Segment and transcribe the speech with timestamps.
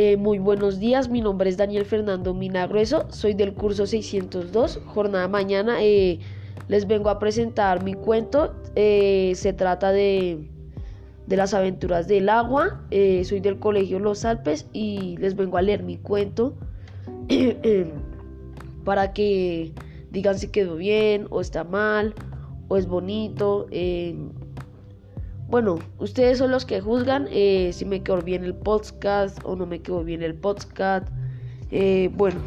[0.00, 5.26] Eh, muy buenos días, mi nombre es Daniel Fernando Minagrueso, soy del curso 602, jornada
[5.26, 5.82] mañana.
[5.82, 6.20] Eh,
[6.68, 10.48] les vengo a presentar mi cuento, eh, se trata de,
[11.26, 12.80] de, las aventuras del agua,
[13.24, 16.54] soy del colegio Los Alpes y les vengo a leer mi cuento
[18.84, 19.72] para que
[20.12, 22.14] digan si quedó bien o está mal
[22.68, 23.66] o es bonito.
[25.48, 29.64] Bueno, ustedes son los que juzgan eh, si me quedó bien el podcast o no
[29.64, 31.08] me quedó bien el podcast.
[31.70, 32.38] Eh, bueno,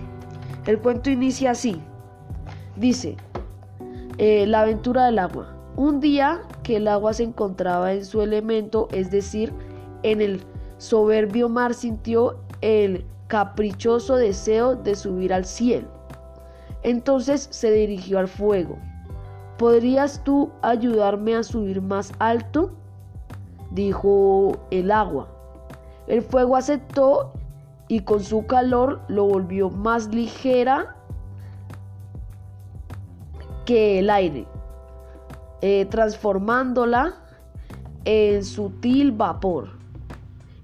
[0.68, 1.82] el cuento inicia así.
[2.76, 3.18] Dice,
[4.20, 5.52] eh, la aventura del agua.
[5.76, 9.52] Un día que el agua se encontraba en su elemento, es decir,
[10.04, 10.40] en el
[10.78, 15.88] soberbio mar, sintió el caprichoso deseo de subir al cielo.
[16.84, 18.78] Entonces se dirigió al fuego.
[19.58, 22.76] ¿Podrías tú ayudarme a subir más alto?
[23.72, 25.28] Dijo el agua.
[26.08, 27.34] El fuego aceptó
[27.88, 30.96] y con su calor lo volvió más ligera
[33.66, 34.48] que el aire,
[35.62, 37.16] eh, transformándola
[38.06, 39.70] en sutil vapor.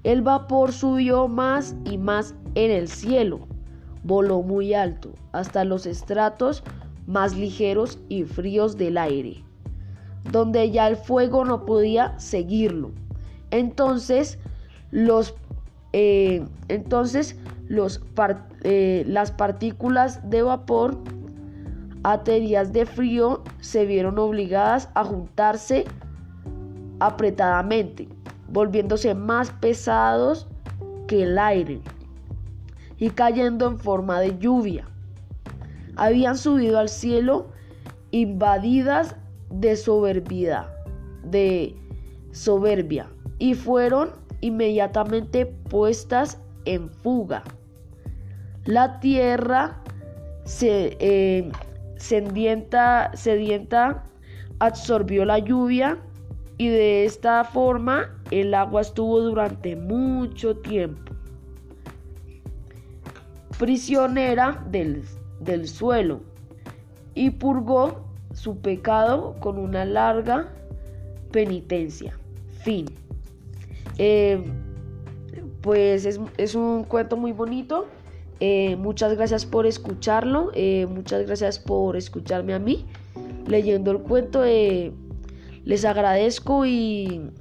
[0.04, 3.40] El vapor subió más y más en el cielo,
[4.04, 6.64] voló muy alto, hasta los estratos
[7.06, 9.47] más ligeros y fríos del aire
[10.32, 12.92] donde ya el fuego no podía seguirlo.
[13.52, 14.40] Entonces,
[14.92, 15.36] los,
[15.94, 17.38] eh, entonces
[17.68, 18.02] los
[18.64, 20.98] eh, las partículas de vapor
[22.04, 25.86] aterias de frío se vieron obligadas a juntarse
[27.00, 28.08] apretadamente,
[28.50, 30.48] volviéndose más pesados
[31.08, 31.82] que el aire
[32.98, 34.88] y cayendo en forma de lluvia.
[35.96, 37.48] Habían subido al cielo
[38.12, 39.16] invadidas
[39.50, 40.70] de soberbia,
[41.24, 41.76] de
[42.32, 43.08] soberbia,
[43.40, 47.44] y fueron inmediatamente puestas en fuga.
[48.66, 49.82] La tierra
[50.62, 51.50] eh,
[51.98, 54.04] sedienta, sedienta
[54.60, 55.98] absorbió la lluvia
[56.58, 61.18] y de esta forma el agua estuvo durante mucho tiempo
[63.58, 65.04] prisionera del,
[65.40, 66.22] del suelo
[67.16, 68.07] y purgó
[68.38, 70.54] su pecado con una larga
[71.32, 72.16] penitencia.
[72.60, 72.86] Fin.
[73.98, 74.44] Eh,
[75.62, 77.88] pues es, un cuento muy bonito.
[78.40, 80.52] Eh, muchas gracias por escucharlo.
[80.54, 82.86] Eh, muchas gracias por escucharme a mí
[83.48, 84.44] leyendo el cuento.
[84.44, 87.32] les agradezco y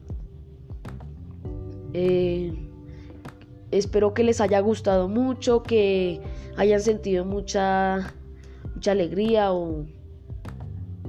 [3.71, 6.23] espero que les haya gustado mucho, que
[6.57, 8.15] hayan sentido mucha,
[8.75, 9.53] mucha alegría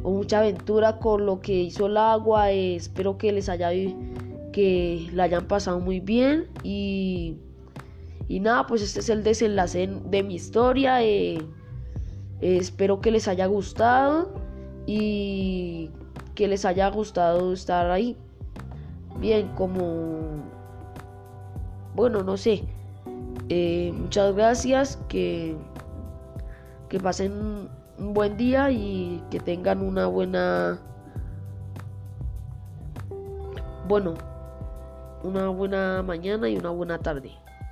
[0.10, 2.52] mucha aventura con lo que hizo el agua.
[2.52, 3.70] Eh, espero que les haya
[4.52, 7.38] que la hayan pasado muy bien y,
[8.28, 11.04] y nada, pues este es el desenlace de mi historia.
[11.04, 11.38] Eh,
[12.42, 14.34] eh, espero que les haya gustado
[14.86, 15.92] y
[16.36, 18.16] que les haya gustado estar ahí.
[19.20, 20.44] Bien, como
[21.96, 22.64] bueno, no sé.
[23.94, 25.00] muchas gracias.
[25.08, 25.56] Que,
[26.90, 30.80] que pasen un buen día y que tengan una buena
[33.88, 34.14] bueno
[35.24, 37.32] una buena mañana y una buena tarde.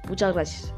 [0.09, 0.73] Muchas gracias